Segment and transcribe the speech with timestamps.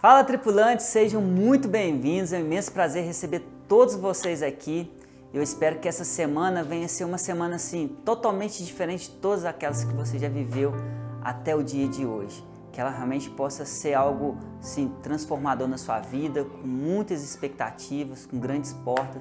[0.00, 2.32] Fala tripulantes, sejam muito bem-vindos.
[2.32, 4.90] É um imenso prazer receber todos vocês aqui.
[5.30, 9.84] Eu espero que essa semana venha ser uma semana assim totalmente diferente de todas aquelas
[9.84, 10.72] que você já viveu
[11.20, 12.42] até o dia de hoje.
[12.72, 18.38] Que ela realmente possa ser algo assim, transformador na sua vida, com muitas expectativas, com
[18.38, 19.20] grandes portas.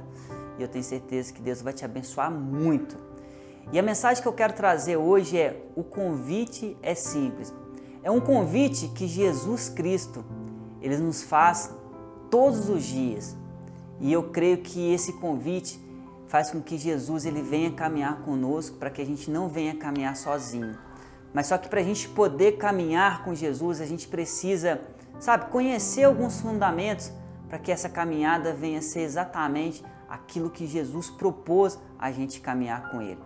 [0.57, 2.95] E eu tenho certeza que Deus vai te abençoar muito.
[3.73, 7.53] E a mensagem que eu quero trazer hoje é: o convite é simples.
[8.01, 10.23] É um convite que Jesus Cristo
[10.81, 11.73] ele nos faz
[12.29, 13.35] todos os dias.
[13.99, 15.79] E eu creio que esse convite
[16.27, 20.15] faz com que Jesus ele venha caminhar conosco para que a gente não venha caminhar
[20.15, 20.77] sozinho.
[21.33, 24.79] Mas só que para a gente poder caminhar com Jesus, a gente precisa,
[25.19, 27.11] sabe, conhecer alguns fundamentos
[27.47, 33.01] para que essa caminhada venha ser exatamente aquilo que Jesus propôs a gente caminhar com
[33.01, 33.19] Ele.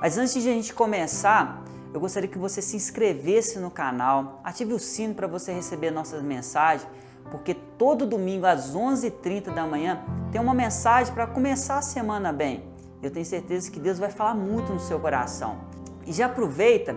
[0.00, 4.72] Mas antes de a gente começar, eu gostaria que você se inscrevesse no canal, ative
[4.72, 6.86] o sino para você receber nossas mensagens,
[7.30, 12.64] porque todo domingo às 11h30 da manhã tem uma mensagem para começar a semana bem.
[13.02, 15.58] Eu tenho certeza que Deus vai falar muito no seu coração.
[16.06, 16.96] E já aproveita,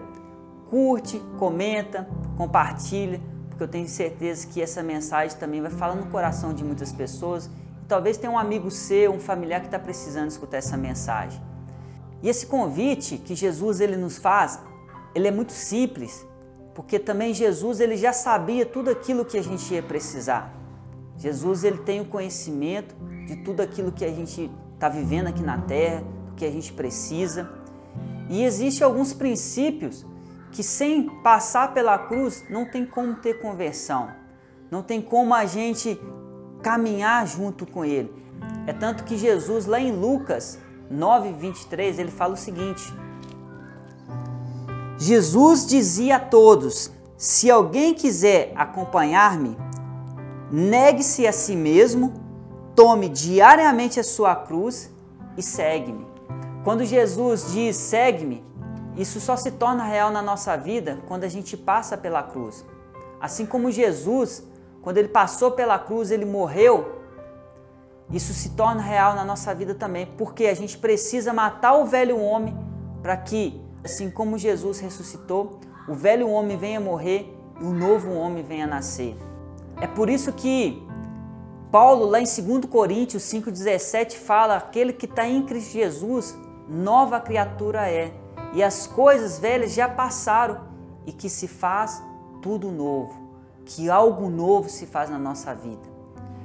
[0.69, 6.53] curte, comenta, compartilha, porque eu tenho certeza que essa mensagem também vai falar no coração
[6.53, 7.45] de muitas pessoas.
[7.81, 11.41] E talvez tenha um amigo seu, um familiar que está precisando escutar essa mensagem.
[12.21, 14.59] E esse convite que Jesus ele nos faz
[15.15, 16.25] ele é muito simples,
[16.73, 20.53] porque também Jesus ele já sabia tudo aquilo que a gente ia precisar.
[21.17, 22.95] Jesus ele tem o conhecimento
[23.27, 26.73] de tudo aquilo que a gente está vivendo aqui na Terra, do que a gente
[26.73, 27.49] precisa.
[28.29, 30.05] E existem alguns princípios
[30.51, 34.09] que sem passar pela cruz não tem como ter conversão,
[34.69, 35.99] não tem como a gente
[36.61, 38.11] caminhar junto com Ele.
[38.65, 40.59] É tanto que Jesus lá em Lucas
[40.91, 42.83] 9:23 ele fala o seguinte:
[45.03, 49.57] Jesus dizia a todos: Se alguém quiser acompanhar-me,
[50.49, 52.13] negue-se a si mesmo,
[52.73, 54.89] tome diariamente a sua cruz
[55.37, 56.07] e segue-me.
[56.63, 58.45] Quando Jesus diz segue-me,
[58.95, 62.65] isso só se torna real na nossa vida quando a gente passa pela cruz.
[63.19, 64.41] Assim como Jesus,
[64.81, 67.01] quando ele passou pela cruz, ele morreu,
[68.09, 72.17] isso se torna real na nossa vida também, porque a gente precisa matar o velho
[72.21, 72.57] homem
[73.01, 78.43] para que assim como Jesus ressuscitou, o velho homem venha morrer e o novo homem
[78.43, 79.15] venha nascer.
[79.81, 80.81] É por isso que
[81.71, 86.37] Paulo, lá em 2 Coríntios 5,17, fala: aquele que está em Cristo Jesus,
[86.69, 88.13] nova criatura é,
[88.53, 90.61] e as coisas velhas já passaram,
[91.05, 92.01] e que se faz
[92.41, 93.13] tudo novo,
[93.65, 95.91] que algo novo se faz na nossa vida.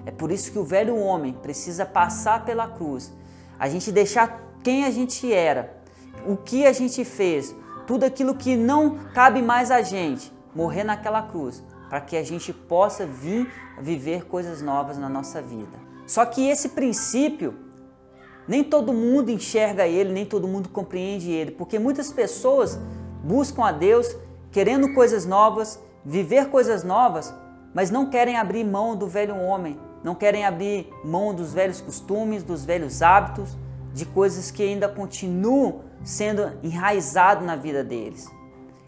[0.06, 3.12] É por isso que o velho homem precisa passar pela cruz,
[3.59, 5.78] a gente deixar quem a gente era
[6.26, 7.54] o que a gente fez,
[7.86, 12.52] tudo aquilo que não cabe mais a gente, morrer naquela cruz, para que a gente
[12.52, 15.78] possa vir viver coisas novas na nossa vida.
[16.06, 17.54] Só que esse princípio,
[18.46, 22.78] nem todo mundo enxerga ele, nem todo mundo compreende ele, porque muitas pessoas
[23.22, 24.16] buscam a Deus
[24.50, 27.34] querendo coisas novas, viver coisas novas,
[27.74, 32.42] mas não querem abrir mão do velho homem, não querem abrir mão dos velhos costumes,
[32.42, 33.56] dos velhos hábitos,
[33.92, 38.31] de coisas que ainda continuam sendo enraizado na vida deles.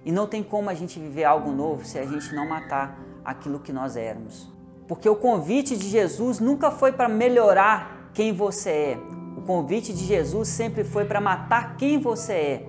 [0.04, 3.60] E não tem como a gente viver algo novo se a gente não matar aquilo
[3.60, 4.50] que nós éramos.
[4.88, 8.98] Porque o convite de Jesus nunca foi para melhorar quem você é.
[9.36, 12.66] O convite de Jesus sempre foi para matar quem você é.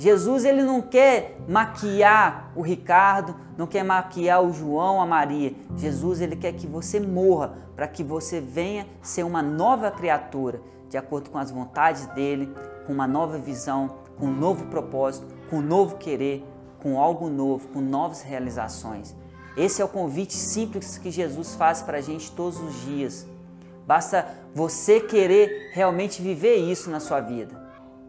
[0.00, 5.52] Jesus ele não quer maquiar o Ricardo, não quer maquiar o João, a Maria.
[5.76, 10.96] Jesus ele quer que você morra para que você venha ser uma nova criatura, de
[10.96, 12.50] acordo com as vontades dele,
[12.90, 16.44] com uma nova visão, com um novo propósito, com um novo querer,
[16.82, 19.14] com algo novo, com novas realizações.
[19.56, 23.28] Esse é o convite simples que Jesus faz para a gente todos os dias.
[23.86, 27.54] Basta você querer realmente viver isso na sua vida.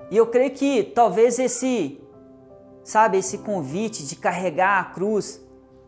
[0.10, 2.02] E eu creio que talvez esse,
[2.84, 5.46] sabe, esse convite de carregar a cruz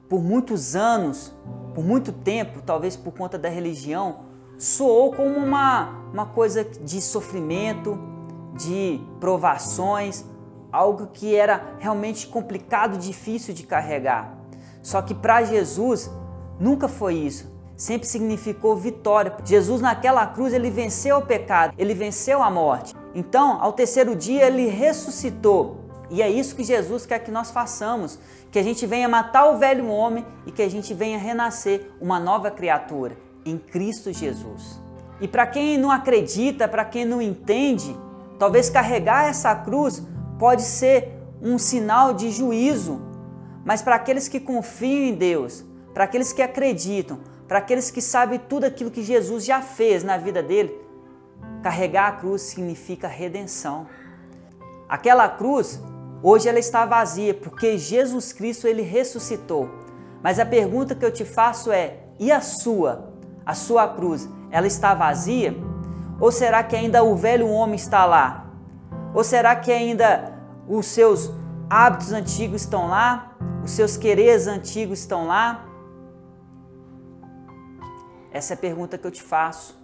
[0.08, 1.34] por muitos anos,
[1.74, 4.26] por muito tempo, talvez por conta da religião,
[4.56, 8.13] soou como uma, uma coisa de sofrimento,
[8.54, 10.26] de provações,
[10.72, 14.38] algo que era realmente complicado, difícil de carregar.
[14.82, 16.12] Só que para Jesus
[16.60, 17.52] nunca foi isso.
[17.76, 19.36] Sempre significou vitória.
[19.44, 22.94] Jesus naquela cruz ele venceu o pecado, ele venceu a morte.
[23.16, 25.84] Então, ao terceiro dia ele ressuscitou.
[26.10, 28.20] E é isso que Jesus quer que nós façamos,
[28.52, 32.20] que a gente venha matar o velho homem e que a gente venha renascer uma
[32.20, 34.80] nova criatura em Cristo Jesus.
[35.20, 37.96] E para quem não acredita, para quem não entende,
[38.38, 40.04] Talvez carregar essa cruz
[40.40, 43.02] pode ser um sinal de juízo,
[43.66, 45.64] mas para aqueles que confiam em Deus,
[45.94, 50.18] para aqueles que acreditam, para aqueles que sabem tudo aquilo que Jesus já fez na
[50.18, 50.74] vida dele,
[51.62, 53.88] carregar a cruz significa redenção.
[54.90, 55.82] Aquela cruz,
[56.22, 59.70] hoje ela está vazia, porque Jesus Cristo ele ressuscitou.
[60.22, 63.14] Mas a pergunta que eu te faço é: e a sua?
[63.46, 65.56] A sua cruz, ela está vazia?
[66.24, 68.46] Ou será que ainda o velho homem está lá?
[69.14, 70.34] Ou será que ainda
[70.70, 71.30] os seus
[71.70, 73.36] hábitos antigos estão lá?
[73.62, 75.66] Os seus quereres antigos estão lá?
[78.32, 79.78] Essa é a pergunta que eu te faço.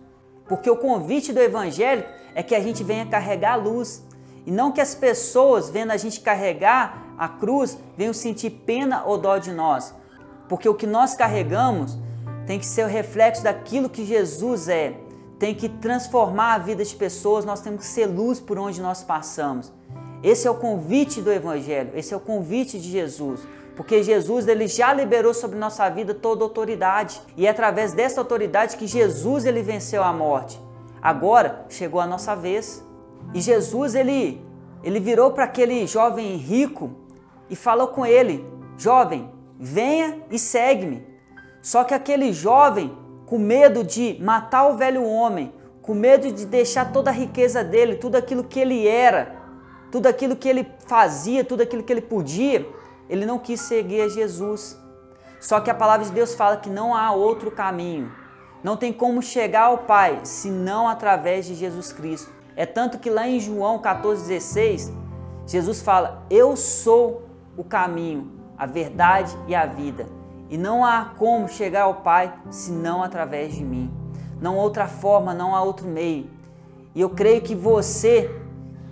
[0.48, 4.08] Porque o convite do Evangelho é que a gente venha carregar a luz.
[4.46, 9.18] E não que as pessoas, vendo a gente carregar a cruz, venham sentir pena ou
[9.18, 9.94] dó de nós.
[10.48, 11.98] Porque o que nós carregamos
[12.48, 15.09] tem que ser o reflexo daquilo que Jesus é.
[15.40, 19.04] Tem que transformar a vida de pessoas, nós temos que ser luz por onde nós
[19.04, 19.72] passamos.
[20.22, 23.48] Esse é o convite do Evangelho, esse é o convite de Jesus.
[23.80, 28.76] Porque Jesus ele já liberou sobre nossa vida toda autoridade e é através dessa autoridade
[28.76, 30.60] que Jesus ele venceu a morte.
[31.02, 32.84] Agora chegou a nossa vez.
[33.34, 34.46] E Jesus ele
[34.84, 36.92] ele virou para aquele jovem rico
[37.50, 38.46] e falou com ele:
[38.78, 41.08] "Jovem, venha e segue-me".
[41.62, 42.92] Só que aquele jovem,
[43.30, 45.54] com medo de matar o velho homem,
[45.84, 49.36] com medo de deixar toda a riqueza dele, tudo aquilo que ele era,
[49.92, 52.68] tudo aquilo que ele fazia, tudo aquilo que ele podia,
[53.08, 54.76] ele não quis seguir a Jesus.
[55.40, 58.12] Só que a palavra de Deus fala que não há outro caminho.
[58.64, 62.32] Não tem como chegar ao Pai senão através de Jesus Cristo.
[62.56, 64.92] É tanto que lá em João 14,16,
[65.46, 70.19] Jesus fala: Eu sou o caminho, a verdade e a vida.
[70.50, 73.94] E não há como chegar ao Pai senão através de mim.
[74.42, 76.30] Não há outra forma, não há outro meio.
[76.96, 78.30] E eu creio que você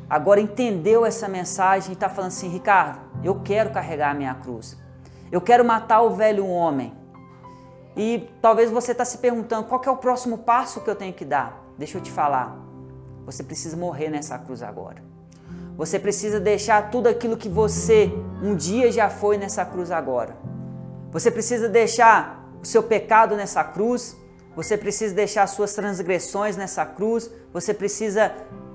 [0.10, 4.78] agora entendeu essa mensagem e está falando assim, Ricardo, eu quero carregar a minha cruz.
[5.32, 6.94] Eu quero matar o velho homem.
[7.96, 11.26] E talvez você está se perguntando qual é o próximo passo que eu tenho que
[11.26, 11.64] dar.
[11.78, 12.56] Deixa eu te falar.
[13.26, 15.04] Você precisa morrer nessa cruz agora.
[15.76, 18.12] Você precisa deixar tudo aquilo que você
[18.42, 20.36] um dia já foi nessa cruz agora.
[21.12, 24.16] Você precisa deixar o seu pecado nessa cruz.
[24.56, 27.30] Você precisa deixar suas transgressões nessa cruz.
[27.54, 28.32] Você precisa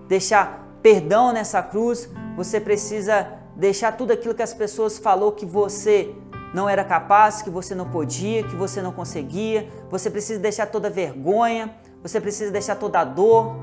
[0.08, 6.14] deixar perdão nessa cruz, você precisa deixar tudo aquilo que as pessoas falou que você
[6.52, 9.70] não era capaz, que você não podia, que você não conseguia.
[9.88, 13.54] Você precisa deixar toda vergonha, você precisa deixar toda dor.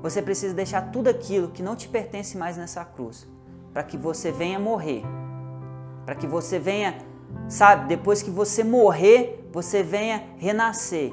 [0.00, 3.26] Você precisa deixar tudo aquilo que não te pertence mais nessa cruz,
[3.72, 5.02] para que você venha morrer.
[6.04, 6.96] Para que você venha,
[7.48, 11.12] sabe, depois que você morrer, você venha renascer.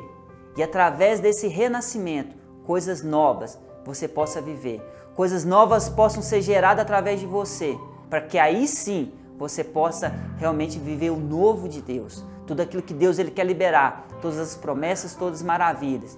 [0.58, 2.36] E através desse renascimento,
[2.66, 4.82] coisas novas, você possa viver.
[5.16, 7.78] Coisas novas possam ser geradas através de você,
[8.10, 12.24] para que aí sim você possa realmente viver o novo de Deus.
[12.46, 16.18] Tudo aquilo que Deus ele quer liberar, todas as promessas, todas as maravilhas.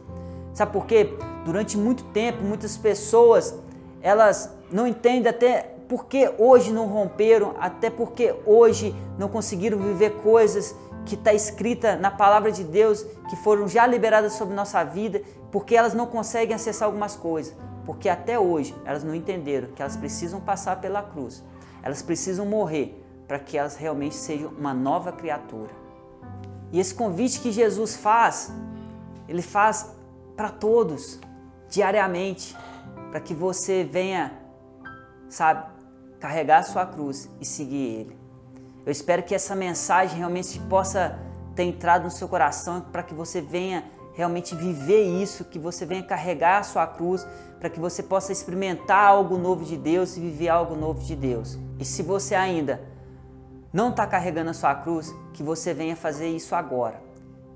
[0.53, 1.17] Sabe por quê?
[1.45, 3.55] Durante muito tempo, muitas pessoas,
[4.01, 10.73] elas não entendem até porque hoje não romperam, até porque hoje não conseguiram viver coisas
[11.05, 15.21] que está escrita na palavra de Deus, que foram já liberadas sobre nossa vida,
[15.51, 17.53] porque elas não conseguem acessar algumas coisas,
[17.85, 21.43] porque até hoje elas não entenderam que elas precisam passar pela cruz,
[21.83, 22.97] elas precisam morrer
[23.27, 25.71] para que elas realmente sejam uma nova criatura.
[26.71, 28.49] E esse convite que Jesus faz,
[29.27, 29.91] ele faz
[30.37, 31.19] para todos,
[31.67, 32.55] diariamente,
[33.09, 34.31] para que você venha,
[35.27, 35.80] sabe,
[36.21, 38.17] carregar a sua cruz e seguir Ele.
[38.85, 41.19] Eu espero que essa mensagem realmente possa
[41.55, 46.03] ter entrado no seu coração para que você venha realmente viver isso, que você venha
[46.03, 47.25] carregar a sua cruz,
[47.59, 51.57] para que você possa experimentar algo novo de Deus e viver algo novo de Deus.
[51.79, 52.81] E se você ainda
[53.73, 57.01] não está carregando a sua cruz, que você venha fazer isso agora,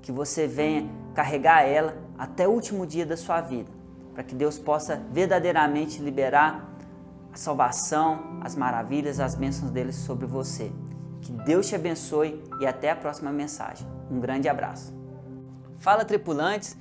[0.02, 3.70] que você venha carregar ela até o último dia da sua vida,
[4.14, 6.75] para que Deus possa verdadeiramente liberar
[7.36, 10.72] a salvação, as maravilhas, as bênçãos dele sobre você.
[11.20, 13.86] Que Deus te abençoe e até a próxima mensagem.
[14.10, 14.94] Um grande abraço.
[15.78, 16.76] Fala tripulantes,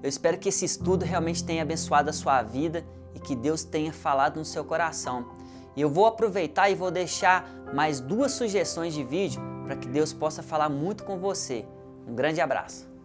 [0.00, 2.84] eu espero que esse estudo realmente tenha abençoado a sua vida
[3.14, 5.26] e que Deus tenha falado no seu coração.
[5.74, 10.12] E eu vou aproveitar e vou deixar mais duas sugestões de vídeo para que Deus
[10.12, 11.66] possa falar muito com você.
[12.06, 12.95] Um grande abraço.